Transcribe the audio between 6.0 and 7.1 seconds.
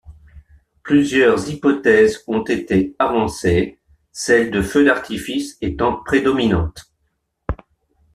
prédominante.